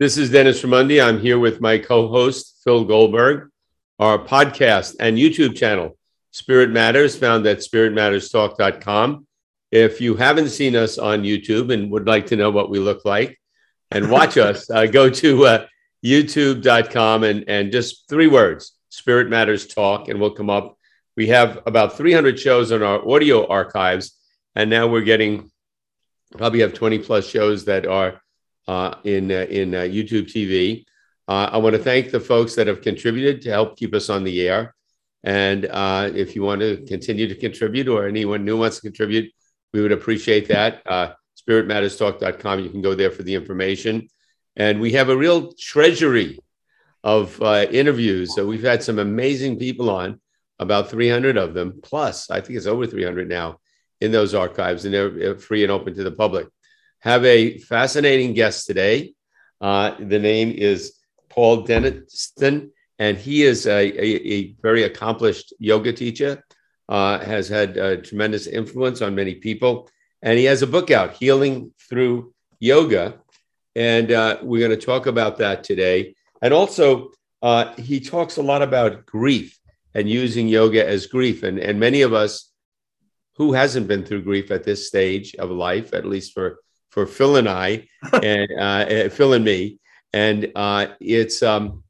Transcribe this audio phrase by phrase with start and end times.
[0.00, 1.04] This is Dennis Raimondi.
[1.04, 3.50] I'm here with my co host, Phil Goldberg.
[3.98, 5.98] Our podcast and YouTube channel,
[6.30, 9.26] Spirit Matters, found at spiritmatterstalk.com.
[9.70, 13.04] If you haven't seen us on YouTube and would like to know what we look
[13.04, 13.38] like
[13.90, 15.66] and watch us, uh, go to uh,
[16.02, 20.78] youtube.com and, and just three words Spirit Matters Talk, and we'll come up.
[21.14, 24.18] We have about 300 shows on our audio archives,
[24.56, 25.50] and now we're getting
[26.38, 28.22] probably have 20 plus shows that are
[28.70, 30.84] uh, in, uh, in uh, YouTube TV.
[31.26, 34.22] Uh, I want to thank the folks that have contributed to help keep us on
[34.22, 34.76] the air.
[35.24, 35.64] And
[36.14, 39.32] if you want to continue to contribute or anyone new wants to contribute,
[39.72, 40.82] we would appreciate that.
[40.86, 44.06] Uh, spiritmatterstalk.com, you can go there for the information.
[44.54, 46.38] And we have a real treasury
[47.02, 48.36] of uh, interviews.
[48.36, 50.20] So we've had some amazing people on,
[50.60, 53.58] about 300 of them, plus I think it's over 300 now
[54.00, 56.46] in those archives, and they're free and open to the public.
[57.00, 59.14] Have a fascinating guest today.
[59.58, 60.98] Uh, the name is
[61.30, 66.44] Paul Denniston, and he is a, a, a very accomplished yoga teacher,
[66.90, 69.88] uh, has had a tremendous influence on many people.
[70.20, 73.20] And he has a book out, Healing Through Yoga.
[73.74, 76.14] And uh, we're going to talk about that today.
[76.42, 79.58] And also, uh, he talks a lot about grief
[79.94, 81.44] and using yoga as grief.
[81.44, 82.52] And, and many of us
[83.36, 86.58] who hasn't been through grief at this stage of life, at least for,
[86.90, 87.88] for Phil and I,
[88.22, 89.78] and uh, Phil and me,
[90.12, 91.84] and uh, it's um,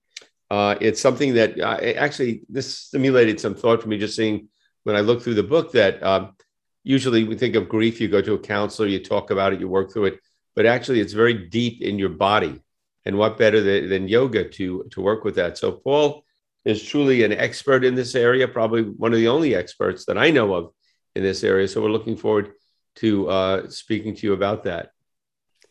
[0.50, 4.48] uh, it's something that uh, actually this stimulated some thought for me just seeing
[4.84, 6.34] when I looked through the book that um,
[6.82, 9.68] usually we think of grief, you go to a counselor, you talk about it, you
[9.68, 10.20] work through it,
[10.56, 12.60] but actually it's very deep in your body,
[13.04, 15.58] and what better than, than yoga to to work with that?
[15.58, 16.24] So Paul
[16.64, 20.30] is truly an expert in this area, probably one of the only experts that I
[20.30, 20.72] know of
[21.16, 21.66] in this area.
[21.66, 22.52] So we're looking forward
[22.96, 24.92] to uh, speaking to you about that.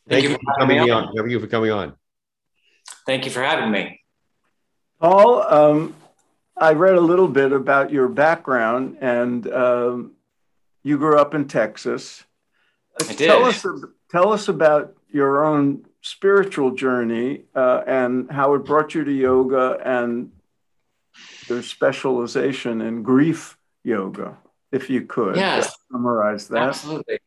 [0.08, 1.14] Thank, Thank you for coming on.
[1.16, 1.94] Thank you for coming on.
[3.06, 4.02] Thank you for having me.
[5.00, 5.96] Paul, um,
[6.58, 10.12] I read a little bit about your background, and um,
[10.84, 12.24] you grew up in Texas.
[13.00, 13.28] I did.
[13.28, 13.66] Tell us,
[14.10, 19.80] tell us about your own spiritual journey uh, and how it brought you to yoga
[19.84, 20.32] and
[21.48, 24.38] your specialization in grief yoga,
[24.72, 25.36] if you could.
[25.36, 25.76] Yes.
[25.92, 26.70] Summarize that.
[26.70, 27.20] Absolutely.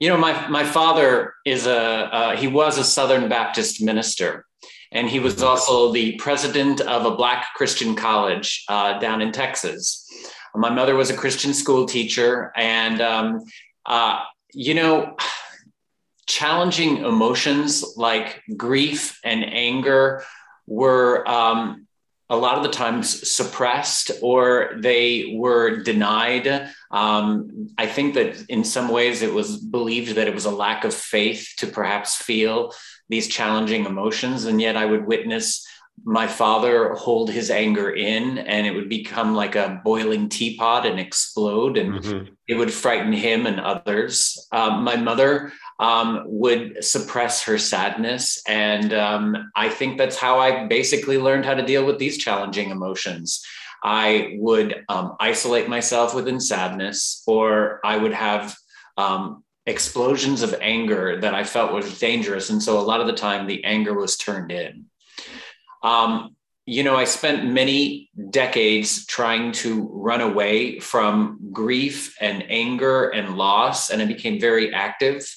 [0.00, 4.44] You know, my my father is a uh, he was a Southern Baptist minister,
[4.90, 10.06] and he was also the president of a Black Christian college uh, down in Texas.
[10.54, 13.44] My mother was a Christian school teacher, and um,
[13.86, 14.20] uh,
[14.52, 15.16] you know,
[16.26, 20.24] challenging emotions like grief and anger
[20.66, 21.86] were um,
[22.30, 26.70] a lot of the times suppressed or they were denied.
[26.90, 30.84] Um, I think that in some ways it was believed that it was a lack
[30.84, 32.72] of faith to perhaps feel
[33.08, 34.46] these challenging emotions.
[34.46, 35.66] And yet I would witness
[36.02, 40.98] my father hold his anger in and it would become like a boiling teapot and
[40.98, 42.32] explode and mm-hmm.
[42.48, 48.42] it would frighten him and others um, my mother um, would suppress her sadness.
[48.46, 52.70] And um, I think that's how I basically learned how to deal with these challenging
[52.70, 53.44] emotions.
[53.82, 58.56] I would um, isolate myself within sadness, or I would have
[58.96, 62.50] um, explosions of anger that I felt was dangerous.
[62.50, 64.86] And so a lot of the time, the anger was turned in.
[65.82, 66.34] Um,
[66.66, 73.36] you know, I spent many decades trying to run away from grief and anger and
[73.36, 75.30] loss, and I became very active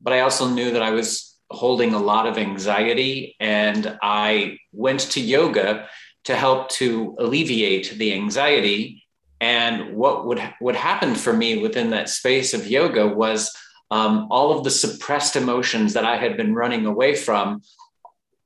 [0.00, 3.36] but I also knew that I was holding a lot of anxiety.
[3.40, 5.88] And I went to yoga
[6.24, 9.04] to help to alleviate the anxiety.
[9.40, 13.50] And what would what happened for me within that space of yoga was
[13.90, 17.62] um, all of the suppressed emotions that I had been running away from,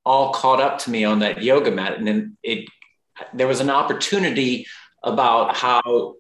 [0.07, 2.69] all caught up to me on that yoga mat, and then it
[3.33, 4.67] there was an opportunity
[5.03, 6.15] about how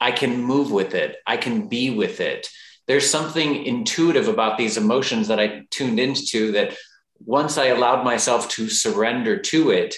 [0.00, 2.48] I can move with it, I can be with it,
[2.88, 6.76] there's something intuitive about these emotions that I tuned into that
[7.24, 9.94] once I allowed myself to surrender to it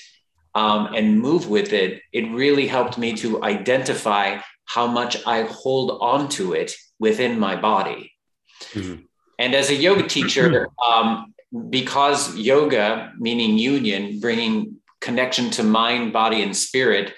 [0.56, 5.99] um, and move with it, it really helped me to identify how much I hold
[6.03, 8.12] on to it within my body.
[8.73, 9.03] Mm-hmm.
[9.38, 11.32] And as a yoga teacher, um,
[11.70, 17.14] because yoga, meaning union, bringing connection to mind, body, and spirit,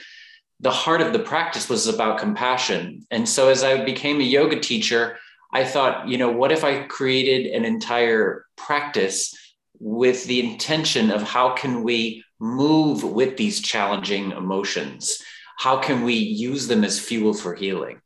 [0.61, 3.07] the heart of the practice was about compassion.
[3.11, 5.19] And so as I became a yoga teacher,
[5.53, 9.37] I thought, you know, what if I created an entire practice
[9.79, 15.23] with the intention of how can we move with these challenging emotions?
[15.59, 18.01] How can we use them as fuel for healing?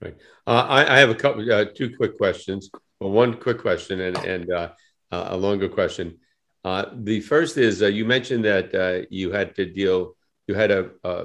[0.00, 0.16] Right.
[0.46, 2.70] Uh, I, I, have a couple, uh, two quick questions.
[2.98, 4.70] Well, one quick question and, and uh,
[5.10, 6.18] a longer question.
[6.64, 10.68] Uh, the first is uh, you mentioned that uh, you had to deal, you had
[10.68, 11.24] to uh,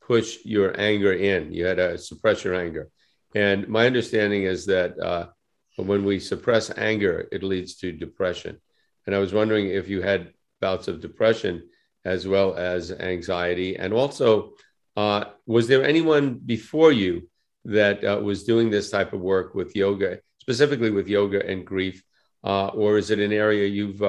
[0.00, 2.88] push your anger in, you had to suppress your anger.
[3.34, 5.28] And my understanding is that uh,
[5.76, 8.60] when we suppress anger, it leads to depression.
[9.06, 11.68] And I was wondering if you had bouts of depression
[12.04, 13.76] as well as anxiety.
[13.76, 14.52] And also,
[14.96, 17.28] uh, was there anyone before you
[17.64, 22.02] that was doing this type of work with yoga, specifically with yoga and grief?
[22.42, 24.00] or is it an area you've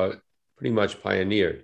[0.61, 1.63] pretty much pioneered.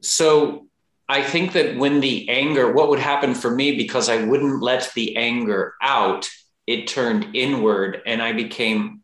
[0.00, 0.68] So
[1.10, 4.92] I think that when the anger, what would happen for me because I wouldn't let
[4.94, 6.28] the anger out,
[6.68, 9.00] it turned inward and I became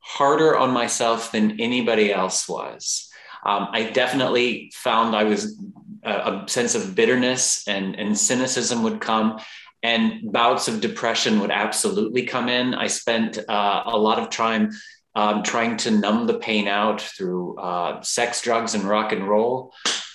[0.00, 3.08] harder on myself than anybody else was.
[3.46, 5.58] Um, I definitely found I was
[6.02, 9.40] a, a sense of bitterness and, and cynicism would come
[9.82, 12.74] and bouts of depression would absolutely come in.
[12.74, 14.72] I spent uh, a lot of time
[15.14, 19.72] um, trying to numb the pain out through uh, sex, drugs, and rock and roll.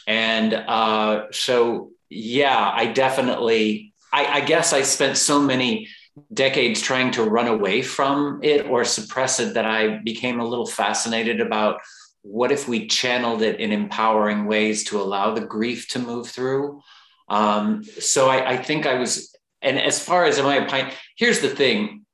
[0.08, 5.88] And uh, so, yeah, I definitely, I, I guess I spent so many
[6.34, 10.68] decades trying to run away from it or suppress it that I became a little
[10.68, 11.80] fascinated about
[12.22, 16.82] what if we channeled it in empowering ways to allow the grief to move through.
[17.28, 21.40] Um, so I, I, think I was, and as far as am I a here's
[21.40, 22.06] the thing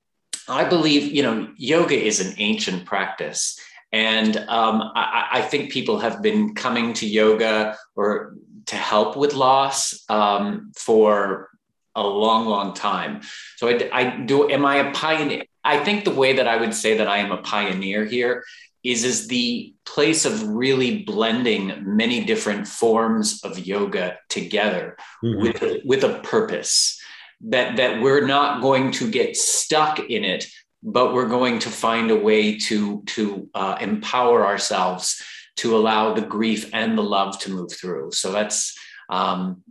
[0.48, 3.60] I believe, you know, yoga is an ancient practice.
[3.92, 8.36] And um, I, I, think people have been coming to yoga or
[8.68, 11.50] to help with loss um, for
[11.96, 13.22] a long, long time.
[13.58, 14.50] So I, I, do.
[14.50, 15.44] Am I a pioneer?
[15.64, 18.44] I think the way that I would say that I am a pioneer here
[18.84, 25.42] is is the place of really blending many different forms of yoga together mm-hmm.
[25.42, 27.02] with with a purpose
[27.42, 30.46] that that we're not going to get stuck in it
[30.82, 35.22] but we're going to find a way to to uh, empower ourselves
[35.58, 38.12] to allow the grief and the love to move through.
[38.12, 38.78] So that's
[39.10, 39.64] um,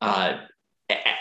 [0.00, 0.38] uh,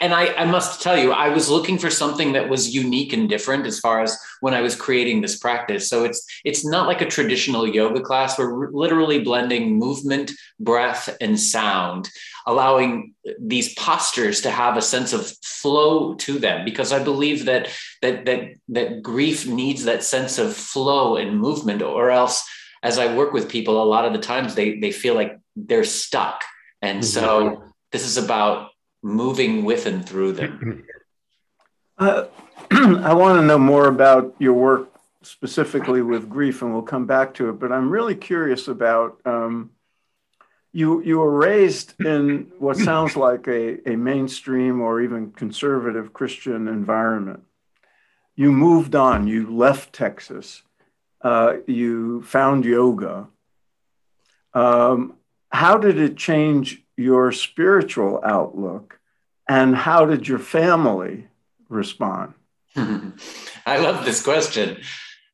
[0.02, 3.30] and I, I, must tell you, I was looking for something that was unique and
[3.30, 5.90] different as far as when I was creating this practice.
[5.90, 8.38] So it's it's not like a traditional yoga class.
[8.38, 12.10] We're literally blending movement, breath, and sound,
[12.46, 16.66] allowing these postures to have a sense of flow to them.
[16.66, 17.70] Because I believe that
[18.02, 22.44] that that that grief needs that sense of flow and movement, or else,
[22.84, 25.84] as I work with people, a lot of the times they they feel like they're
[25.84, 26.44] stuck.
[26.82, 27.20] And mm-hmm.
[27.20, 28.72] so this is about
[29.04, 30.84] moving with and through them?
[31.98, 32.26] Uh,
[33.04, 37.34] I want to know more about your work specifically with grief, and we'll come back
[37.34, 37.60] to it.
[37.60, 39.72] But I'm really curious about um,
[40.72, 41.02] you.
[41.04, 47.44] You were raised in what sounds like a, a mainstream or even conservative Christian environment.
[48.38, 49.28] You moved on.
[49.28, 50.64] You left Texas.
[51.22, 53.28] Uh, you found yoga.
[54.54, 55.16] Um,
[55.50, 59.00] how did it change your spiritual outlook
[59.46, 61.28] and how did your family
[61.68, 62.34] respond?
[62.76, 64.78] I love this question.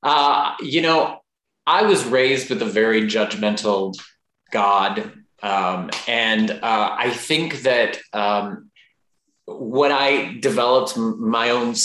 [0.03, 1.19] Uh, you know,
[1.65, 3.95] I was raised with a very judgmental
[4.51, 5.11] God.
[5.43, 8.71] Um, and uh, I think that um,
[9.45, 11.75] what I developed my own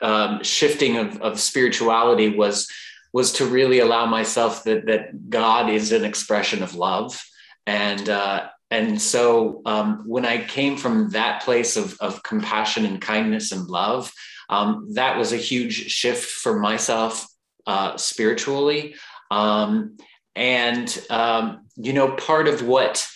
[0.00, 2.70] um, shifting of, of spirituality was
[3.12, 7.22] was to really allow myself that that God is an expression of love,
[7.66, 13.00] and uh, and so um, when I came from that place of, of compassion and
[13.00, 14.12] kindness and love,
[14.48, 17.26] um, that was a huge shift for myself
[17.66, 18.94] uh, spiritually.
[19.30, 19.96] Um,
[20.36, 23.06] and um, you know, part of what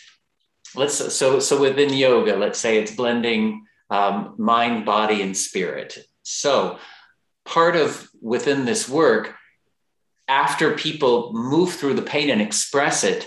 [0.75, 5.99] let's so so within yoga, let's say it's blending um, mind, body, and spirit.
[6.23, 6.79] So
[7.45, 9.35] part of within this work,
[10.29, 13.27] after people move through the pain and express it,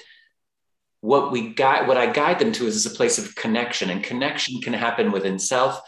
[1.02, 4.62] what we guide what i guide them to is a place of connection and connection
[4.62, 5.82] can happen within self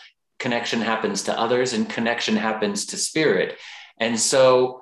[0.44, 3.58] connection happens to others and connection happens to spirit
[3.98, 4.82] and so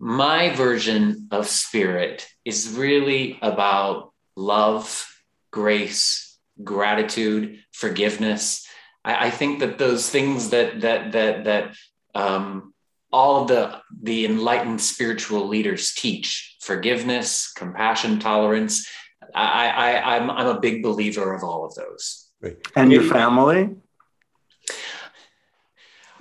[0.00, 5.06] my version of spirit is really about love
[5.52, 8.66] grace gratitude forgiveness
[9.04, 11.76] i, I think that those things that that that that
[12.16, 12.74] um,
[13.12, 18.84] all of the the enlightened spiritual leaders teach forgiveness compassion tolerance
[19.32, 22.30] I, I, I'm, I'm a big believer of all of those.
[22.74, 23.76] And your family?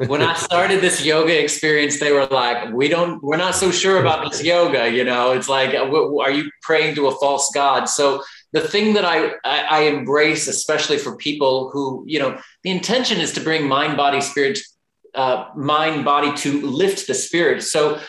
[0.06, 4.00] When I started this yoga experience, they were like, "We don't, we're not so sure
[4.00, 7.86] about this yoga." You know, it's like, are you praying to a false god?
[7.86, 13.20] So the thing that I, I, embrace, especially for people who, you know, the intention
[13.20, 14.60] is to bring mind, body, spirit,
[15.16, 17.64] uh, mind, body to lift the spirit.
[17.64, 18.00] So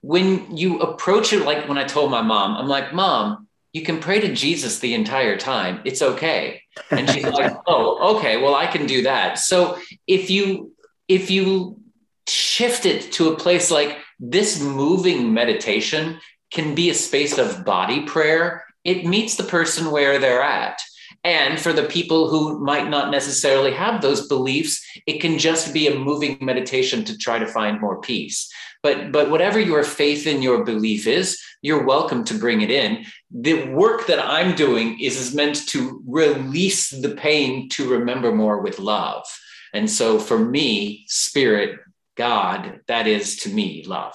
[0.00, 3.98] when you approach it, like when I told my mom, I'm like, "Mom, you can
[3.98, 5.80] pray to Jesus the entire time.
[5.84, 6.62] It's okay.
[6.92, 9.38] And she's like, oh, okay, well, I can do that.
[9.40, 10.72] So if you
[11.08, 11.80] if you
[12.28, 16.18] shift it to a place like this moving meditation
[16.52, 20.80] can be a space of body prayer, it meets the person where they're at.
[21.24, 25.88] And for the people who might not necessarily have those beliefs, it can just be
[25.88, 28.50] a moving meditation to try to find more peace.
[28.82, 33.06] But, but whatever your faith in your belief is, you're welcome to bring it in.
[33.30, 38.60] The work that I'm doing is, is meant to release the pain to remember more
[38.60, 39.24] with love.
[39.74, 41.80] And so for me, spirit,
[42.16, 44.14] God, that is to me love.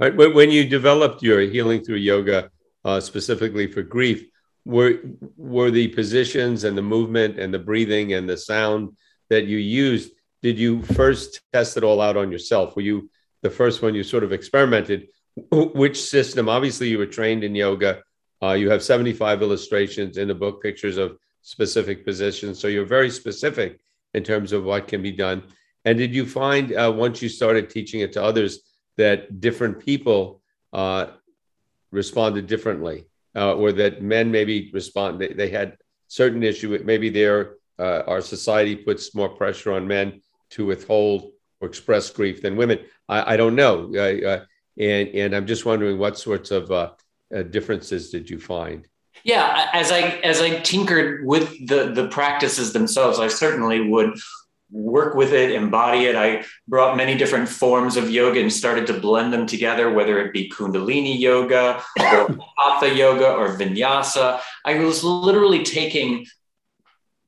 [0.00, 0.16] Right.
[0.16, 2.50] When you developed your healing through yoga,
[2.84, 4.26] uh, specifically for grief,
[4.64, 5.00] were
[5.36, 8.96] were the positions and the movement and the breathing and the sound
[9.28, 10.12] that you used?
[10.42, 12.74] Did you first test it all out on yourself?
[12.74, 13.10] Were you
[13.42, 15.08] the first one you sort of experimented?
[15.52, 16.48] Which system?
[16.48, 18.02] Obviously, you were trained in yoga.
[18.42, 22.58] Uh, you have 75 illustrations in the book, pictures of specific positions.
[22.58, 23.80] So you're very specific
[24.14, 25.42] in terms of what can be done.
[25.84, 28.60] And did you find uh, once you started teaching it to others
[28.96, 31.06] that different people uh,
[31.90, 35.20] responded differently, uh, or that men maybe respond?
[35.20, 36.78] They, they had certain issue.
[36.84, 42.42] Maybe their uh, our society puts more pressure on men to withhold or express grief
[42.42, 42.80] than women.
[43.08, 44.44] I, I don't know, uh,
[44.78, 46.90] and and I'm just wondering what sorts of uh,
[47.50, 48.86] differences did you find?
[49.24, 54.18] Yeah, as I as I tinkered with the the practices themselves, I certainly would
[54.70, 56.16] work with it, embody it.
[56.16, 60.32] I brought many different forms of yoga and started to blend them together, whether it
[60.32, 64.40] be Kundalini yoga or Hatha yoga or Vinyasa.
[64.64, 66.26] I was literally taking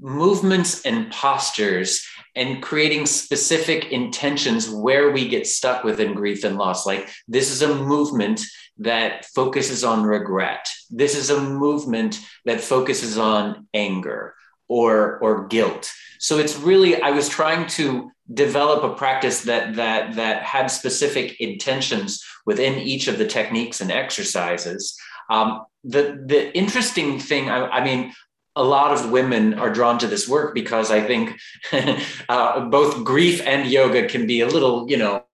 [0.00, 6.86] movements and postures and creating specific intentions where we get stuck within grief and loss.
[6.86, 8.40] Like this is a movement
[8.78, 10.68] that focuses on regret.
[10.90, 14.34] This is a movement that focuses on anger
[14.68, 15.90] or, or guilt.
[16.18, 21.40] So it's really, I was trying to develop a practice that, that, that had specific
[21.40, 24.96] intentions within each of the techniques and exercises.
[25.28, 28.12] Um, the, the interesting thing, I, I mean,
[28.54, 31.38] a lot of women are drawn to this work because I think
[32.28, 35.24] uh, both grief and yoga can be a little, you know,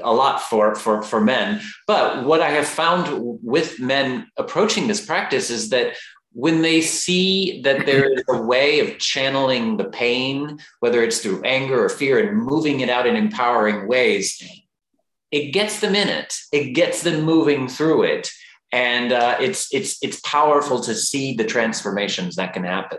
[0.00, 1.60] a lot for, for, for men.
[1.86, 5.94] But what I have found with men approaching this practice is that
[6.32, 11.42] when they see that there is a way of channeling the pain, whether it's through
[11.44, 14.42] anger or fear, and moving it out in empowering ways,
[15.30, 16.34] it gets them in it.
[16.52, 18.30] It gets them moving through it,
[18.70, 22.98] and uh, it's it's it's powerful to see the transformations that can happen.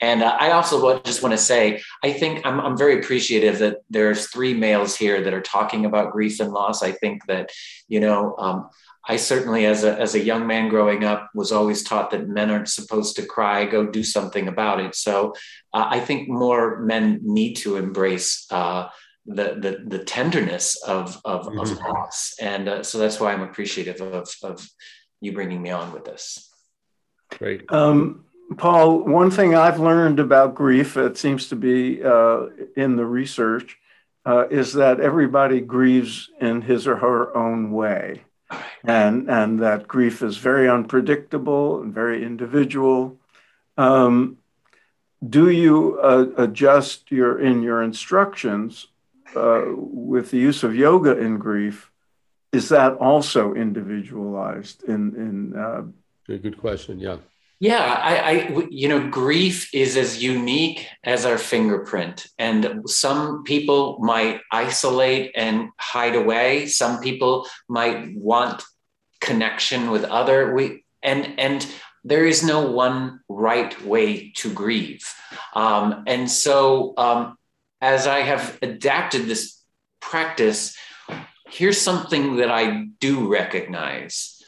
[0.00, 3.78] And uh, I also just want to say, I think I'm, I'm very appreciative that
[3.88, 6.82] there's three males here that are talking about grief and loss.
[6.82, 7.50] I think that,
[7.88, 8.68] you know, um,
[9.06, 12.50] I certainly, as a, as a young man growing up, was always taught that men
[12.50, 14.94] aren't supposed to cry, go do something about it.
[14.94, 15.34] So
[15.72, 18.88] uh, I think more men need to embrace uh,
[19.26, 21.58] the, the, the tenderness of, of, mm-hmm.
[21.58, 22.34] of loss.
[22.40, 24.66] And uh, so that's why I'm appreciative of, of
[25.20, 26.50] you bringing me on with this.
[27.38, 27.70] Great.
[27.70, 28.24] Um,
[28.56, 32.46] Paul, one thing I've learned about grief, it seems to be uh,
[32.76, 33.78] in the research,
[34.26, 38.24] uh, is that everybody grieves in his or her own way
[38.84, 43.18] and and that grief is very unpredictable and very individual.
[43.76, 44.38] Um,
[45.26, 48.88] do you uh, adjust your in your instructions
[49.34, 51.90] uh, with the use of yoga in grief?
[52.52, 55.56] Is that also individualized in in?
[55.56, 55.82] Uh,
[56.26, 56.98] good question.
[56.98, 57.16] Yeah.
[57.64, 62.26] Yeah, I, I, you know, grief is as unique as our fingerprint.
[62.38, 66.66] And some people might isolate and hide away.
[66.66, 68.62] Some people might want
[69.22, 70.52] connection with other.
[70.52, 71.66] We and and
[72.04, 75.10] there is no one right way to grieve.
[75.54, 77.38] Um, and so, um,
[77.80, 79.58] as I have adapted this
[80.02, 80.76] practice,
[81.48, 84.42] here's something that I do recognize: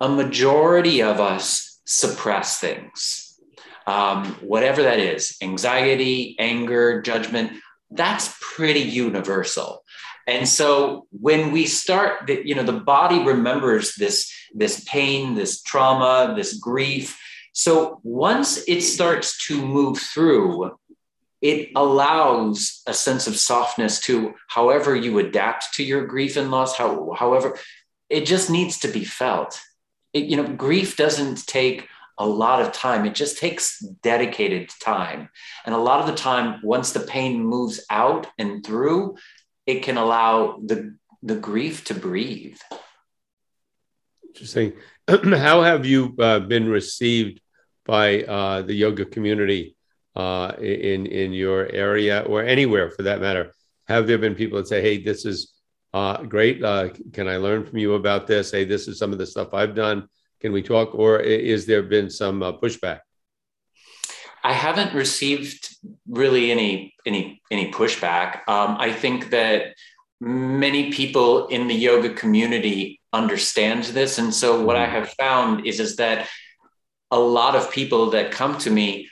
[0.00, 3.38] a majority of us suppress things.
[3.86, 7.52] Um, whatever that is anxiety, anger, judgment
[7.90, 9.82] that's pretty universal.
[10.26, 15.60] And so when we start, the, you know, the body remembers this, this pain, this
[15.62, 17.18] trauma, this grief.
[17.52, 20.78] So once it starts to move through,
[21.42, 26.76] it allows a sense of softness to however you adapt to your grief and loss,
[26.76, 27.58] how, however,
[28.08, 29.58] it just needs to be felt
[30.12, 31.88] it, you know, grief doesn't take
[32.18, 33.06] a lot of time.
[33.06, 35.30] It just takes dedicated time.
[35.64, 39.16] And a lot of the time, once the pain moves out and through,
[39.66, 42.58] it can allow the, the grief to breathe.
[44.26, 44.74] Interesting.
[45.08, 47.40] how have you uh, been received
[47.86, 49.76] by uh, the yoga community
[50.14, 53.52] uh, in in your area or anywhere for that matter?
[53.88, 55.52] Have there been people that say, "Hey, this is
[55.92, 56.62] uh, great.
[56.62, 58.50] Uh, can I learn from you about this?
[58.50, 60.08] Hey, this is some of the stuff I've done.
[60.40, 63.00] Can we talk?" Or is there been some uh, pushback?
[64.42, 65.68] I haven't received
[66.08, 68.48] really any any any pushback.
[68.48, 69.74] Um, I think that
[70.20, 74.94] many people in the yoga community understand this, and so what I mm-hmm.
[74.94, 76.28] have found is is that
[77.10, 79.08] a lot of people that come to me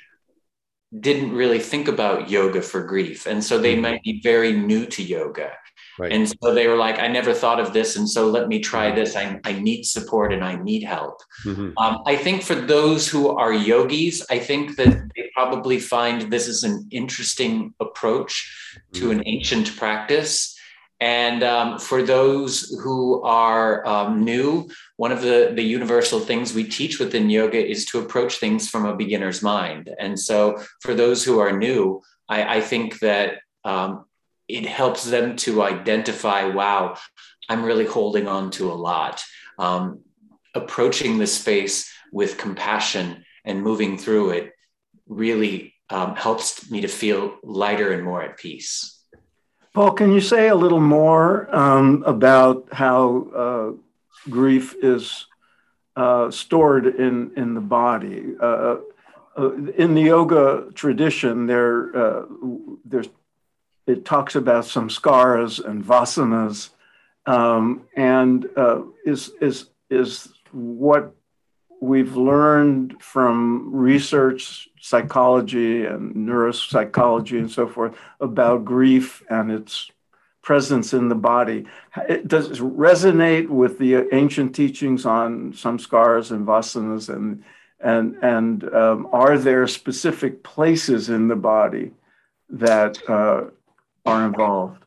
[0.99, 3.82] didn't really think about yoga for grief, and so they mm-hmm.
[3.82, 5.52] might be very new to yoga.
[5.99, 6.12] Right.
[6.12, 7.97] And so they were like, I never thought of this.
[7.97, 9.17] And so let me try this.
[9.17, 11.21] I, I need support and I need help.
[11.45, 11.76] Mm-hmm.
[11.76, 16.47] Um, I think for those who are yogis, I think that they probably find this
[16.47, 18.33] is an interesting approach
[18.93, 19.19] to mm-hmm.
[19.19, 20.55] an ancient practice.
[21.00, 26.64] And um, for those who are um, new, one of the, the universal things we
[26.64, 29.95] teach within yoga is to approach things from a beginner's mind.
[29.99, 34.07] And so for those who are new, I, I think that um,
[34.49, 36.97] it helps them to identify wow
[37.49, 39.25] i'm really holding on to a lot.
[39.59, 40.00] Um,
[40.55, 44.52] approaching the space with compassion and moving through it
[45.07, 49.02] really um, helps me to feel lighter and more at peace.
[49.75, 55.26] Paul can you say a little more um, about how uh, grief is
[55.97, 58.35] uh, stored in, in the body?
[58.40, 58.76] Uh,
[59.37, 62.23] uh in the yoga tradition, there uh,
[62.85, 63.09] there's
[63.88, 66.71] it talks about samskaras and vasanas,
[67.26, 71.14] um, and uh, is is is what
[71.80, 79.90] we've learned from research, psychology, and neuropsychology, and so forth about grief and its
[80.42, 81.64] presence in the body.
[82.09, 87.42] It does it resonate with the ancient teachings on samskaras and vasanas, and
[87.80, 91.93] and and um, are there specific places in the body
[92.50, 93.45] that uh,
[94.08, 94.84] are involved?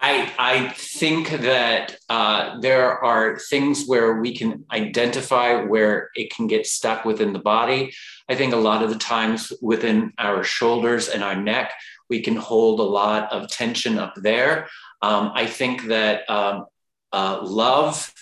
[0.00, 6.46] I, I think that uh, there are things where we can identify where it can
[6.46, 7.92] get stuck within the body.
[8.28, 11.72] I think a lot of the times within our shoulders and our neck,
[12.10, 14.68] we can hold a lot of tension up there.
[15.00, 16.66] Um, I think that um,
[17.12, 18.12] uh, love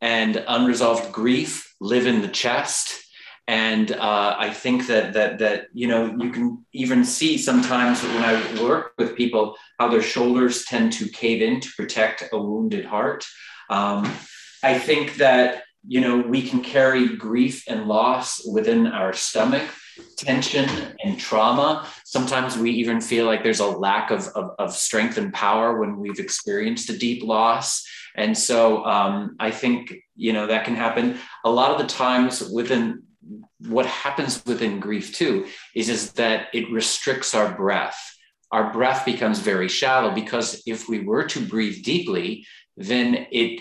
[0.00, 3.02] and unresolved grief live in the chest
[3.48, 8.22] and uh, I think that that that you know you can even see sometimes when
[8.22, 12.84] I work with people how their shoulders tend to cave in to protect a wounded
[12.84, 13.26] heart.
[13.68, 14.04] Um,
[14.62, 19.68] I think that you know we can carry grief and loss within our stomach
[20.16, 20.68] tension
[21.04, 21.86] and trauma.
[22.04, 25.98] Sometimes we even feel like there's a lack of, of, of strength and power when
[25.98, 27.84] we've experienced a deep loss.
[28.14, 31.18] And so um, i think you know that can happen.
[31.44, 33.02] A lot of the times within
[33.68, 37.98] what happens within grief too is, is that it restricts our breath.
[38.50, 42.46] Our breath becomes very shallow because if we were to breathe deeply,
[42.76, 43.60] then it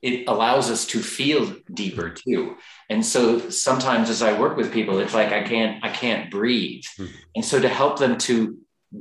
[0.00, 2.56] it allows us to feel deeper too.
[2.88, 6.84] And so sometimes as I work with people, it's like I can't I can't breathe.
[6.98, 7.14] Mm-hmm.
[7.36, 8.58] And so to help them to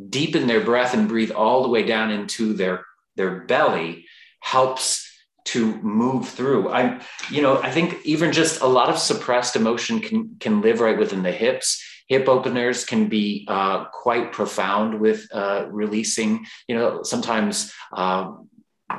[0.09, 2.83] deepen their breath and breathe all the way down into their
[3.15, 4.05] their belly
[4.39, 5.06] helps
[5.47, 6.69] to move through.
[6.69, 10.79] I, you know, I think even just a lot of suppressed emotion can can live
[10.79, 11.83] right within the hips.
[12.07, 16.45] Hip openers can be uh, quite profound with uh, releasing.
[16.67, 18.49] You know, sometimes um,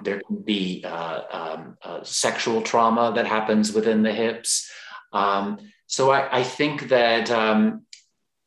[0.03, 4.71] there can be uh, um, uh, sexual trauma that happens within the hips.
[5.13, 7.87] Um, so I, I, think that um,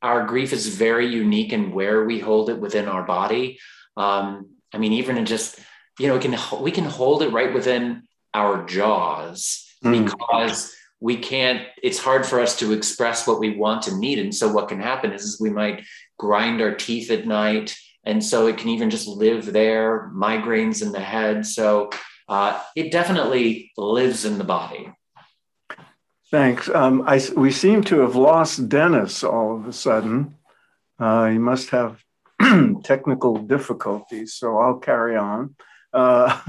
[0.04, 3.58] our grief is very unique in where we hold it within our body.
[3.98, 5.60] Um, I mean, even in just
[6.02, 10.06] you know, we can we can hold it right within our jaws mm.
[10.06, 11.68] because we can't.
[11.84, 14.80] It's hard for us to express what we want and need, and so what can
[14.80, 15.84] happen is, is we might
[16.18, 20.12] grind our teeth at night, and so it can even just live there.
[20.16, 21.92] Migraines in the head, so
[22.28, 24.92] uh, it definitely lives in the body.
[26.32, 26.68] Thanks.
[26.70, 30.36] Um, I, we seem to have lost Dennis all of a sudden.
[30.98, 32.02] Uh, he must have
[32.84, 35.56] technical difficulties, so I'll carry on.
[35.93, 36.39] Uh,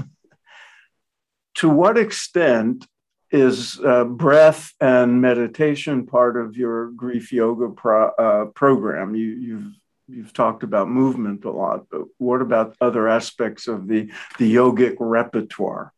[1.55, 2.85] to what extent
[3.31, 9.15] is uh, breath and meditation part of your grief yoga pro, uh, program?
[9.15, 9.73] You, you've
[10.07, 14.95] you've talked about movement a lot, but what about other aspects of the the yogic
[14.99, 15.93] repertoire?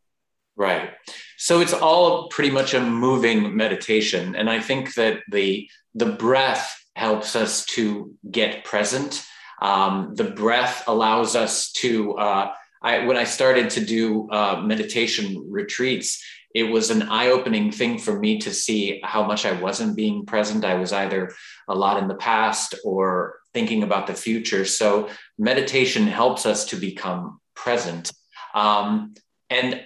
[0.55, 0.91] Right.
[1.37, 6.73] So it's all pretty much a moving meditation, and I think that the the breath
[6.95, 9.25] helps us to get present.
[9.61, 12.53] Um, the breath allows us to uh,
[12.85, 18.17] I, when I started to do uh, meditation retreats, it was an eye-opening thing for
[18.17, 20.63] me to see how much I wasn't being present.
[20.63, 21.33] I was either
[21.67, 24.65] a lot in the past or thinking about the future.
[24.65, 28.11] So meditation helps us to become present.
[28.53, 29.15] Um,
[29.49, 29.83] and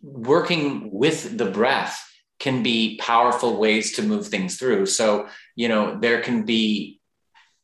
[0.00, 2.00] working with the breath
[2.38, 4.86] can be powerful ways to move things through.
[4.86, 6.99] So, you know, there can be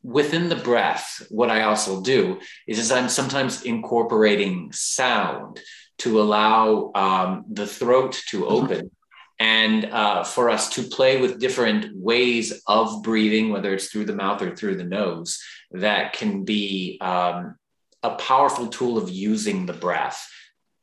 [0.06, 5.60] within the breath, what I also do is, is I'm sometimes incorporating sound
[5.98, 8.52] to allow um, the throat to mm-hmm.
[8.52, 8.90] open
[9.38, 14.14] and uh, for us to play with different ways of breathing, whether it's through the
[14.14, 15.42] mouth or through the nose,
[15.72, 17.56] that can be um,
[18.02, 20.26] a powerful tool of using the breath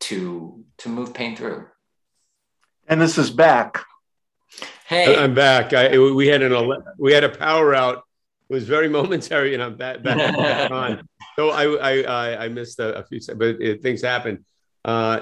[0.02, 1.66] to to move pain through.
[2.88, 3.86] And this is back.
[4.86, 5.74] Hey, I'm back.
[5.74, 8.04] I, we had an we had a power out.
[8.54, 11.08] It was very momentary, and I'm back back, back on.
[11.36, 14.46] So I I I missed a, a few, but it, things happen.
[14.86, 15.22] Uh,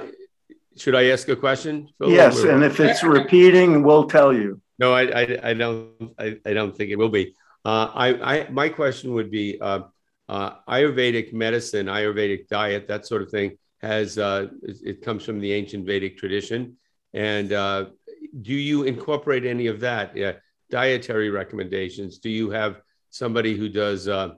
[0.76, 1.88] should I ask a question?
[1.98, 2.12] Phil?
[2.12, 4.62] Yes, and if it's repeating, we'll tell you.
[4.80, 6.14] No, I, I, I don't.
[6.20, 7.34] I, I don't think it will be.
[7.64, 9.84] Uh, I, I, my question would be uh,
[10.28, 14.18] uh, Ayurvedic medicine, Ayurvedic diet, that sort of thing has.
[14.18, 16.76] Uh, it, it, comes from the ancient Vedic tradition,
[17.14, 17.86] and uh,
[18.42, 20.18] do you incorporate any of that?
[20.18, 20.34] Yeah,
[20.70, 22.18] dietary recommendations.
[22.18, 24.30] Do you have somebody who does uh,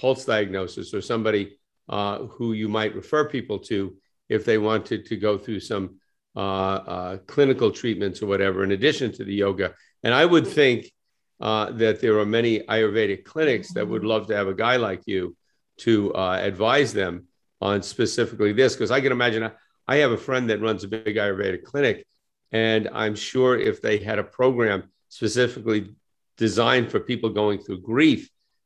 [0.00, 1.56] pulse diagnosis, or somebody
[1.88, 3.96] who you might refer people to?
[4.32, 5.96] if they wanted to go through some
[6.34, 9.74] uh, uh, clinical treatments or whatever, in addition to the yoga.
[10.02, 10.90] And I would think
[11.40, 15.02] uh, that there are many Ayurvedic clinics that would love to have a guy like
[15.06, 15.36] you
[15.78, 17.26] to uh, advise them
[17.60, 19.50] on specifically this, because I can imagine
[19.86, 22.06] I have a friend that runs a big Ayurvedic clinic,
[22.50, 25.94] and I'm sure if they had a program specifically
[26.48, 28.22] designed for people going through grief,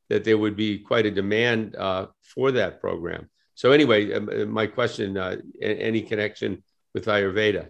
[0.09, 3.29] that there would be quite a demand uh, for that program.
[3.53, 6.63] So anyway, um, uh, my question: uh, any connection
[6.93, 7.63] with Ayurveda?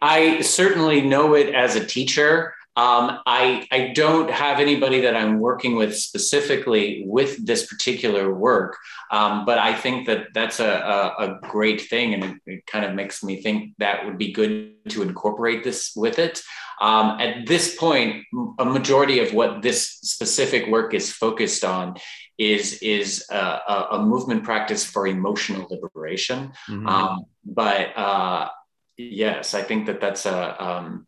[0.00, 2.54] I certainly know it as a teacher.
[2.76, 8.76] Um, I, I don't have anybody that I'm working with specifically with this particular work,
[9.10, 12.84] um, but I think that that's a, a, a great thing, and it, it, kind
[12.84, 16.40] of makes me think that would be good to incorporate this with it.
[16.80, 18.24] Um, at this point,
[18.58, 21.96] a majority of what this specific work is focused on
[22.38, 26.52] is is a, a movement practice for emotional liberation.
[26.68, 26.86] Mm-hmm.
[26.86, 28.48] Um, but uh,
[28.96, 31.06] yes, I think that that's a um,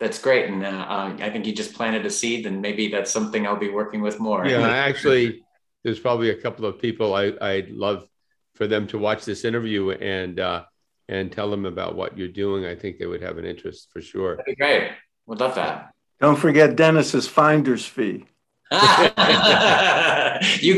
[0.00, 3.10] that's great, and uh, uh, I think you just planted a seed, and maybe that's
[3.10, 4.46] something I'll be working with more.
[4.46, 5.44] Yeah, actually,
[5.84, 8.06] there's probably a couple of people I, I'd love
[8.54, 10.64] for them to watch this interview and uh,
[11.12, 12.64] and tell them about what you're doing.
[12.64, 14.36] I think they would have an interest for sure.
[14.36, 14.92] That'd be great.
[15.26, 15.92] Would love that.
[16.20, 18.24] Don't forget Dennis's finder's fee.
[18.72, 18.78] you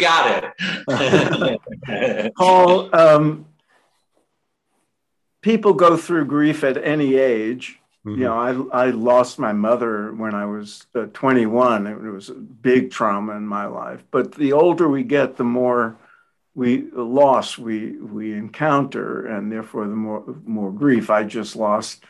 [0.00, 0.52] got
[0.88, 2.32] it.
[2.36, 3.46] Paul, um,
[5.40, 7.78] people go through grief at any age.
[8.04, 8.20] Mm-hmm.
[8.20, 11.86] You know, I, I lost my mother when I was uh, 21.
[11.86, 14.02] It was a big trauma in my life.
[14.10, 15.96] But the older we get, the more
[16.54, 21.10] we loss we we encounter, and therefore the more more grief.
[21.10, 22.04] I just lost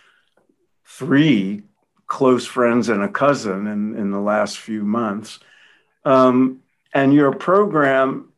[0.87, 1.63] three
[2.07, 5.41] close friends and a cousin in, in the last few months.
[6.05, 6.61] Um,
[6.93, 8.33] and your program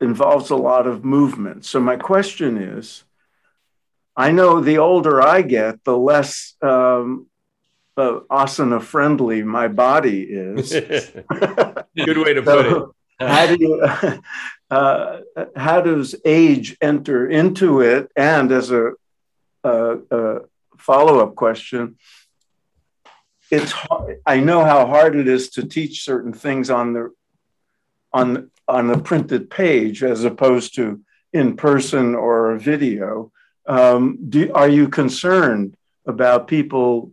[0.00, 1.64] involves a lot of movement.
[1.64, 3.04] So, my question is
[4.16, 7.26] I know the older I get, the less um,
[7.96, 10.70] uh, asana friendly my body is.
[11.96, 12.82] Good way to put it.
[13.20, 14.22] how do you,
[14.70, 15.20] uh,
[15.56, 18.10] how does age enter into it?
[18.16, 18.92] And as a,
[19.64, 20.40] a, a
[20.76, 21.96] follow up question,
[23.50, 27.10] it's hard, I know how hard it is to teach certain things on the
[28.12, 31.00] on on the printed page as opposed to
[31.32, 33.32] in person or a video.
[33.66, 35.76] Um, do, are you concerned
[36.06, 37.12] about people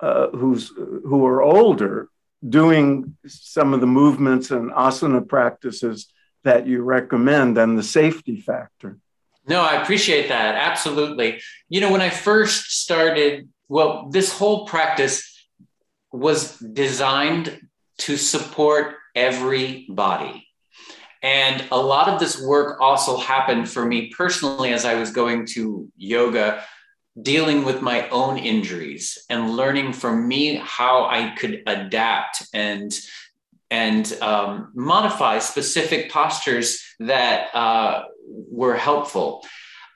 [0.00, 2.08] uh, who's who are older
[2.46, 6.10] doing some of the movements and asana practices
[6.44, 8.98] that you recommend and the safety factor?
[9.46, 10.54] No, I appreciate that.
[10.54, 11.40] Absolutely.
[11.68, 15.46] You know, when I first started, well, this whole practice
[16.12, 17.60] was designed
[17.98, 20.46] to support everybody.
[21.22, 25.46] And a lot of this work also happened for me personally as I was going
[25.48, 26.64] to yoga,
[27.20, 32.92] dealing with my own injuries and learning from me how I could adapt and
[33.70, 39.44] and um, modify specific postures that uh, were helpful.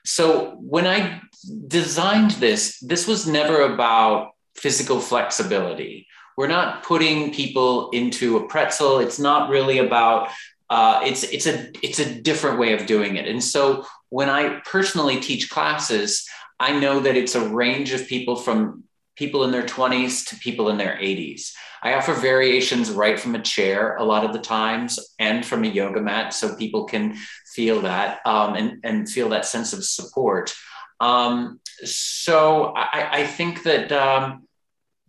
[0.05, 1.21] So when I
[1.67, 6.07] designed this, this was never about physical flexibility.
[6.37, 8.99] We're not putting people into a pretzel.
[8.99, 10.29] It's not really about
[10.69, 13.27] uh, it's it's a it's a different way of doing it.
[13.27, 16.27] And so when I personally teach classes,
[16.59, 18.83] I know that it's a range of people from
[19.15, 21.51] people in their 20s to people in their 80s.
[21.85, 25.67] I offer variations right from a chair a lot of the times and from a
[25.67, 27.15] yoga mat so people can
[27.53, 30.51] feel that um, and, and feel that sense of support.
[30.99, 34.47] Um, so I, I, think that, um,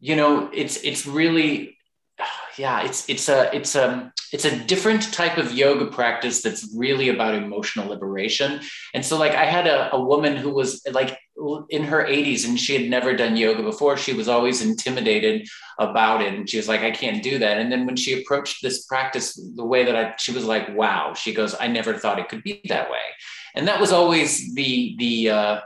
[0.01, 1.79] you know, it's, it's really
[2.59, 7.09] yeah, it's it's a it's a it's a different type of yoga practice that's really
[7.09, 8.61] about emotional liberation.
[8.93, 11.19] And so, like, I had a, a woman who was like
[11.69, 13.97] in her 80s and she had never done yoga before.
[13.97, 15.47] She was always intimidated
[15.79, 18.63] about it, and she was like, "I can't do that." And then when she approached
[18.63, 22.19] this practice the way that I, she was like, "Wow!" She goes, "I never thought
[22.19, 23.07] it could be that way,"
[23.55, 25.61] and that was always the the uh,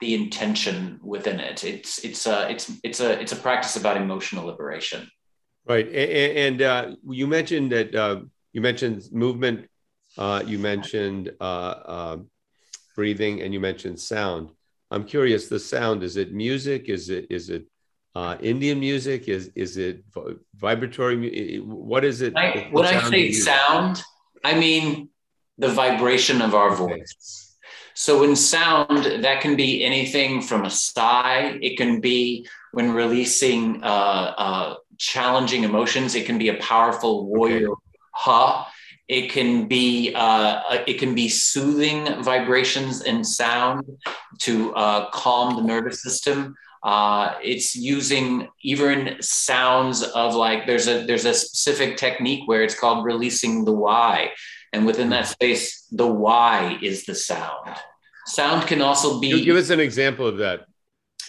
[0.00, 1.64] the intention within it.
[1.64, 5.10] It's it's a it's it's a it's a practice about emotional liberation.
[5.68, 8.20] Right, and, and uh, you mentioned that uh,
[8.52, 9.68] you mentioned movement,
[10.16, 12.30] uh, you mentioned uh, um,
[12.94, 14.50] breathing, and you mentioned sound.
[14.90, 15.48] I'm curious.
[15.48, 16.88] The sound is it music?
[16.88, 17.66] Is it is it
[18.14, 19.28] uh, Indian music?
[19.28, 20.04] Is is it
[20.54, 21.58] vibratory?
[21.58, 22.36] What is it?
[22.36, 24.02] I, when I say sound,
[24.44, 25.10] I mean
[25.58, 27.56] the vibration of our voice.
[27.94, 31.58] So in sound, that can be anything from a sigh.
[31.62, 36.14] It can be when releasing uh, uh, challenging emotions.
[36.14, 37.80] It can be a powerful warrior okay.
[38.12, 38.70] ha.
[39.08, 43.84] It can be uh, it can be soothing vibrations and sound
[44.40, 46.56] to uh, calm the nervous system.
[46.82, 52.78] Uh, it's using even sounds of like there's a there's a specific technique where it's
[52.78, 54.30] called releasing the why,
[54.72, 57.76] and within that space, the why is the sound.
[58.26, 59.44] Sound can also be.
[59.44, 60.66] Give us an example of that.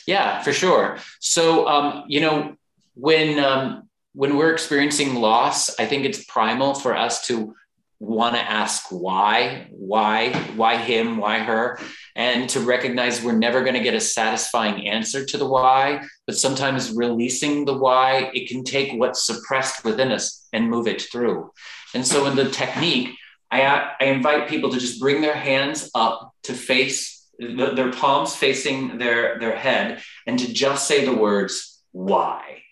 [0.07, 0.97] Yeah, for sure.
[1.19, 2.55] So um, you know
[2.95, 7.53] when um, when we're experiencing loss, I think it's primal for us to
[7.99, 11.79] want to ask why, why, why him, why her,
[12.15, 16.05] and to recognize we're never going to get a satisfying answer to the why.
[16.27, 21.01] But sometimes releasing the why, it can take what's suppressed within us and move it
[21.01, 21.51] through.
[21.95, 23.15] And so in the technique,
[23.49, 28.97] I, I invite people to just bring their hands up to face their palms facing
[28.97, 32.63] their, their head and to just say the words, why?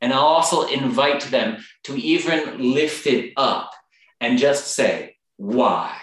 [0.00, 3.72] And I'll also invite them to even lift it up
[4.20, 5.96] and just say, why?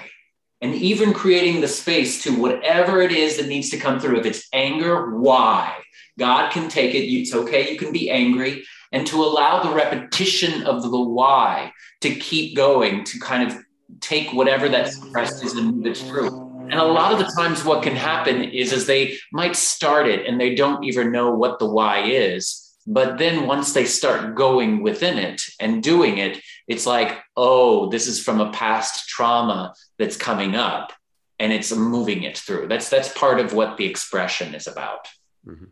[0.62, 4.20] And even creating the space to whatever it is that needs to come through.
[4.20, 5.78] If it's anger, why?
[6.18, 7.06] God can take it.
[7.06, 7.72] It's okay.
[7.72, 8.64] You can be angry.
[8.92, 13.58] And to allow the repetition of the why to keep going, to kind of
[14.00, 16.28] take whatever that suppressed is and move it through.
[16.62, 20.26] And a lot of the times, what can happen is, is they might start it
[20.26, 24.84] and they don't even know what the why is but then once they start going
[24.84, 30.18] within it and doing it, it's like, oh, this is from a past trauma that's
[30.18, 30.94] coming up
[31.40, 32.68] and it's moving it through.
[32.68, 35.08] That's that's part of what the expression is about.
[35.46, 35.66] Mm-hmm.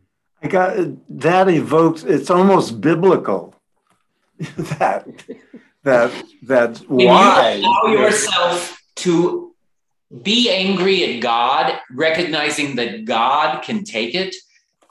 [0.43, 0.78] I got
[1.10, 3.56] that evokes it's almost biblical.
[4.39, 5.08] that
[5.84, 6.12] that
[6.43, 9.54] that why you allow yourself to
[10.24, 14.36] be angry at God, recognizing that God can take it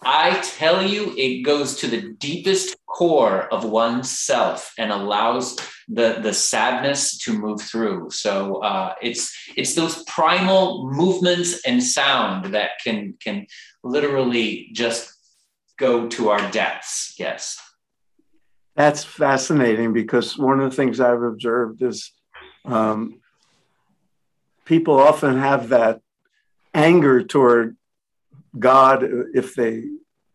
[0.03, 5.57] I tell you, it goes to the deepest core of oneself and allows
[5.89, 8.11] the, the sadness to move through.
[8.11, 13.47] So uh, it's it's those primal movements and sound that can can
[13.85, 15.13] literally just
[15.77, 17.15] go to our depths.
[17.19, 17.59] Yes.
[18.77, 22.13] That's fascinating because one of the things I've observed is
[22.65, 23.21] um,
[24.65, 26.01] people often have that
[26.73, 27.77] anger toward
[28.59, 29.85] God if they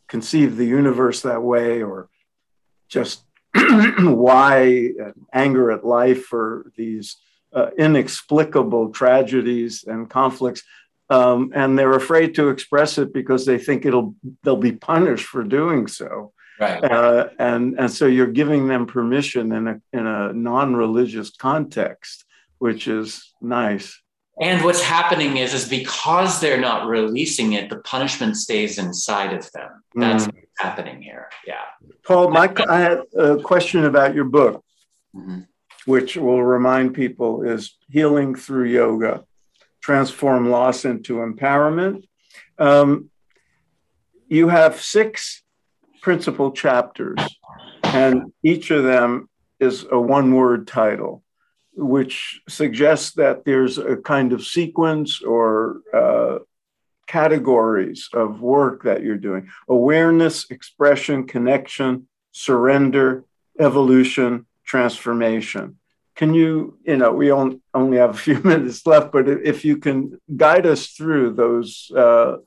[0.08, 2.10] conceive the universe that way, or
[2.88, 3.24] just
[4.00, 4.92] why
[5.34, 7.18] anger at life or these
[7.54, 10.64] uh, inexplicable tragedies and conflicts.
[11.10, 15.44] Um, and they're afraid to express it because they think it'll they'll be punished for
[15.44, 16.34] doing so.
[16.60, 16.84] Right.
[16.84, 22.26] Uh, and and so you're giving them permission in a in a non-religious context,
[22.58, 24.02] which is nice.
[24.42, 29.50] And what's happening is, is because they're not releasing it, the punishment stays inside of
[29.54, 29.84] them.
[29.96, 30.34] That's mm.
[30.34, 31.30] what's happening here.
[31.48, 31.62] Yeah.
[32.06, 34.64] Paul, my, I had a question about your book,
[35.16, 35.42] mm-hmm.
[35.86, 39.24] which will remind people is Healing Through Yoga,
[39.82, 42.04] Transform Loss into Empowerment.
[42.60, 43.10] Um,
[44.28, 45.44] you have six
[46.02, 47.20] principal chapters,
[47.84, 49.30] and each of them
[49.62, 51.24] is a one word title
[51.76, 56.40] which suggests that there's a kind of sequence or uh,
[57.08, 63.24] categories of work that you're doing awareness, expression, connection, surrender,
[63.60, 65.78] evolution, transformation.
[66.16, 70.20] Can you, you know, we only have a few minutes left, but if you can
[70.36, 72.38] guide us through those uh,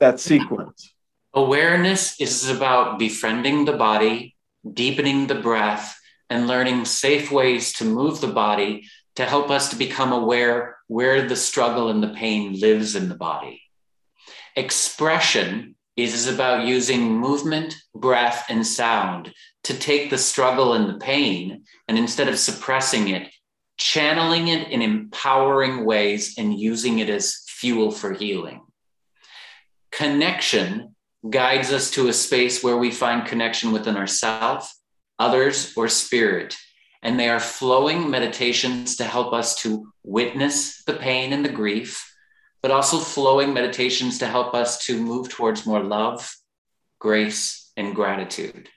[0.00, 0.92] that sequence?
[1.32, 4.36] Awareness is about befriending the body,
[4.72, 5.98] deepening the breath,
[6.30, 11.26] and learning safe ways to move the body to help us to become aware where
[11.28, 13.62] the struggle and the pain lives in the body.
[14.56, 19.32] Expression is about using movement, breath, and sound
[19.62, 23.32] to take the struggle and the pain, and instead of suppressing it,
[23.76, 28.60] channeling it in empowering ways and using it as fuel for healing.
[29.92, 30.96] Connection
[31.28, 34.74] guides us to a space where we find connection within ourselves,
[35.18, 36.56] others, or spirit.
[37.02, 42.10] And they are flowing meditations to help us to witness the pain and the grief,
[42.62, 46.34] but also flowing meditations to help us to move towards more love,
[46.98, 48.68] grace, and gratitude.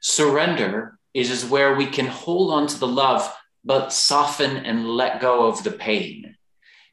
[0.00, 3.32] Surrender is where we can hold on to the love,
[3.64, 6.36] but soften and let go of the pain.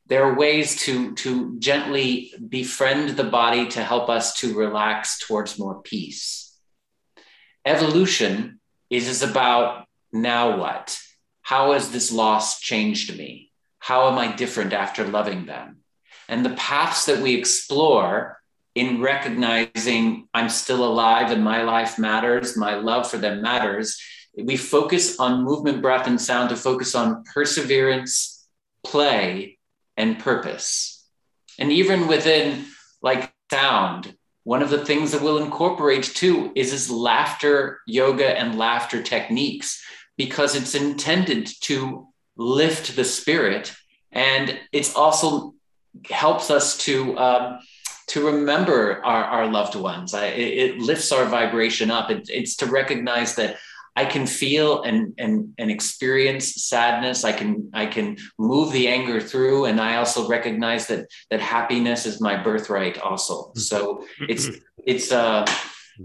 [0.06, 5.58] There are ways to, to gently befriend the body to help us to relax towards
[5.58, 6.48] more peace.
[7.69, 10.99] Evolution is, is about now what?
[11.43, 13.51] How has this loss changed me?
[13.77, 15.82] How am I different after loving them?
[16.27, 18.39] And the paths that we explore
[18.73, 24.01] in recognizing I'm still alive and my life matters, my love for them matters,
[24.36, 28.47] we focus on movement, breath, and sound to focus on perseverance,
[28.84, 29.60] play,
[29.95, 31.08] and purpose.
[31.60, 32.65] And even within
[33.03, 34.15] like sound,
[34.49, 39.79] one of the things that we'll incorporate too is this laughter yoga and laughter techniques
[40.17, 43.75] because it's intended to lift the spirit
[44.12, 45.53] and it's also
[46.09, 47.59] helps us to um,
[48.07, 50.15] to remember our, our loved ones.
[50.15, 52.09] I, it, it, lifts our vibration up.
[52.09, 53.57] It, it's to recognize that
[53.99, 57.25] I can feel and, and, and experience sadness.
[57.25, 59.65] I can, I can move the anger through.
[59.65, 63.51] And I also recognize that, that happiness is my birthright also.
[63.55, 64.47] So it's,
[64.85, 65.45] it's, uh,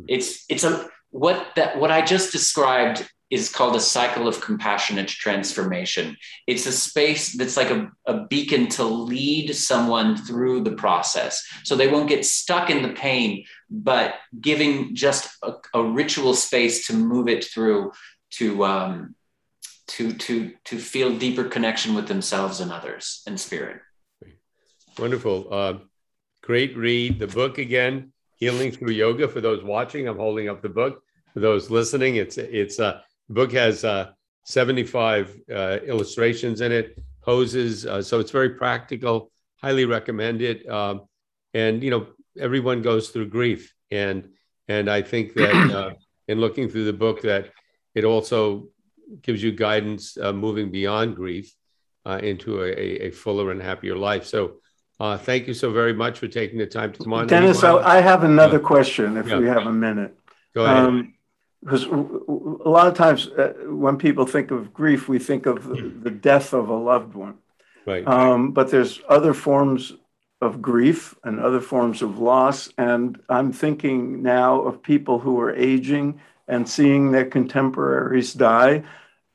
[0.08, 5.08] it's, it's a, what that, what I just described is called a cycle of compassionate
[5.08, 6.16] transformation.
[6.46, 11.44] It's a space that's like a, a, beacon to lead someone through the process.
[11.64, 16.86] So they won't get stuck in the pain, but giving just a, a ritual space
[16.86, 17.92] to move it through
[18.30, 19.14] to, um,
[19.86, 23.80] to, to, to feel deeper connection with themselves and others and spirit.
[24.98, 25.48] Wonderful.
[25.50, 25.74] Uh,
[26.42, 27.18] great read.
[27.18, 29.28] The book again, Healing Through Yoga.
[29.28, 31.02] For those watching, I'm holding up the book.
[31.32, 34.12] For those listening, it's, it's, uh, book has uh,
[34.44, 37.86] 75 uh, illustrations in it, poses.
[37.86, 39.30] Uh, so it's very practical.
[39.56, 40.68] Highly recommend it.
[40.68, 41.02] Um,
[41.54, 42.06] and you know,
[42.38, 44.28] everyone goes through grief, and
[44.68, 45.90] and I think that uh,
[46.28, 47.50] in looking through the book, that
[47.94, 48.68] it also
[49.22, 51.54] gives you guidance uh, moving beyond grief
[52.06, 54.24] uh, into a, a, fuller and happier life.
[54.24, 54.56] So.
[55.18, 57.26] thank you so very much for taking the time to come on.
[57.26, 59.38] Dennis, I, have another question if yeah.
[59.38, 60.16] we have a minute.
[60.54, 60.76] Go ahead.
[60.76, 61.14] Um,
[61.64, 66.10] because a lot of times uh, when people think of grief, we think of the
[66.28, 67.38] death of a loved one.
[67.86, 68.06] Right.
[68.06, 69.94] Um, but there's other forms
[70.40, 72.68] of grief and other forms of loss.
[72.76, 78.84] And I'm thinking now of people who are aging and seeing their contemporaries die.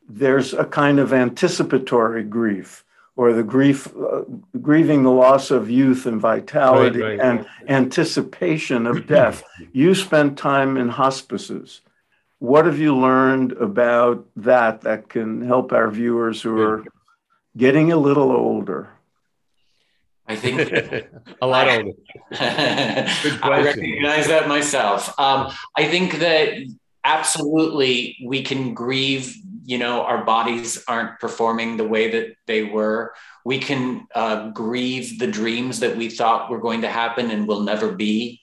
[0.08, 2.84] There's a kind of anticipatory grief
[3.20, 4.22] or the grief, uh,
[4.62, 7.20] grieving the loss of youth and vitality right, right.
[7.20, 9.44] and anticipation of death.
[9.74, 11.82] you spent time in hospices.
[12.38, 16.86] What have you learned about that that can help our viewers who are
[17.58, 18.90] getting a little older?
[20.30, 20.72] I think
[21.42, 21.92] a lot I, older.
[22.32, 25.20] I recognize that myself.
[25.20, 26.54] Um, I think that
[27.04, 29.36] absolutely we can grieve.
[29.66, 33.14] You know, our bodies aren't performing the way that they were.
[33.44, 37.62] We can uh, grieve the dreams that we thought were going to happen and will
[37.62, 38.40] never be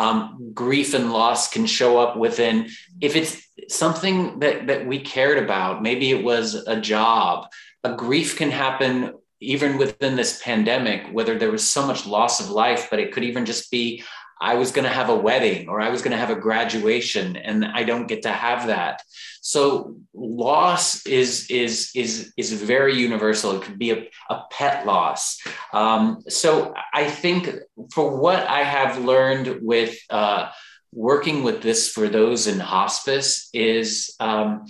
[0.00, 5.36] um, grief and loss can show up within if it's something that that we cared
[5.36, 7.46] about maybe it was a job
[7.84, 12.50] a grief can happen even within this pandemic whether there was so much loss of
[12.50, 14.02] life but it could even just be
[14.40, 17.36] I was going to have a wedding or I was going to have a graduation
[17.36, 19.02] and I don't get to have that.
[19.42, 23.56] So loss is is is is very universal.
[23.56, 25.38] It could be a, a pet loss.
[25.74, 27.50] Um, so I think
[27.92, 30.50] for what I have learned with uh,
[30.92, 34.64] working with this for those in hospice is um,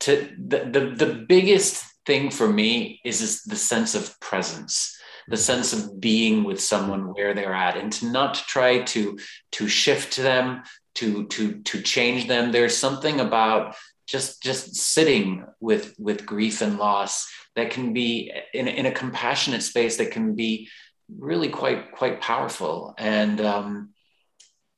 [0.00, 4.98] to the, the the biggest thing for me is, is the sense of presence
[5.28, 9.18] the sense of being with someone where they're at and to not try to
[9.52, 10.62] to shift them
[10.94, 12.50] to to to change them.
[12.50, 18.68] There's something about just just sitting with with grief and loss that can be in,
[18.68, 20.68] in a compassionate space that can be
[21.18, 22.94] really quite quite powerful.
[22.96, 23.90] And um,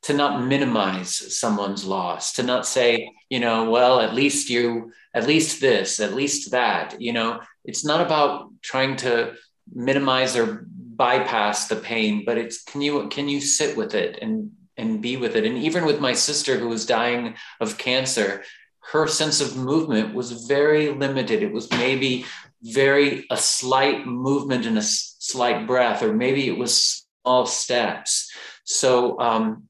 [0.02, 5.26] to not minimize someone's loss to not say you know well at least you at
[5.26, 7.40] least this at least that you know.
[7.62, 9.34] It's not about trying to
[9.72, 14.50] minimize or bypass the pain but it's can you can you sit with it and
[14.76, 15.44] and be with it?
[15.44, 18.42] And even with my sister who was dying of cancer
[18.92, 21.42] her sense of movement was very limited.
[21.42, 22.24] It was maybe
[22.62, 28.32] very a slight movement and a slight breath, or maybe it was small steps.
[28.64, 29.68] So um,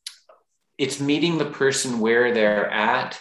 [0.81, 3.21] it's meeting the person where they're at,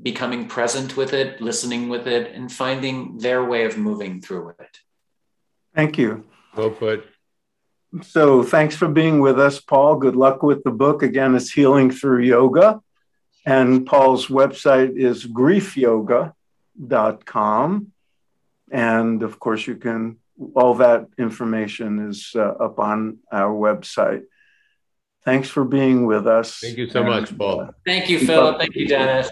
[0.00, 4.78] becoming present with it, listening with it, and finding their way of moving through it.
[5.74, 6.24] Thank you.
[6.56, 7.04] Well put.
[8.02, 9.96] So thanks for being with us, Paul.
[9.96, 11.02] Good luck with the book.
[11.02, 12.80] Again, it's Healing Through Yoga.
[13.44, 17.92] And Paul's website is griefyoga.com.
[18.70, 20.18] And of course, you can,
[20.54, 24.22] all that information is uh, up on our website.
[25.24, 26.58] Thanks for being with us.
[26.58, 27.60] Thank you so much, Paul.
[27.60, 28.58] Uh, Thank you, Phil.
[28.58, 29.30] Thank you, Dennis.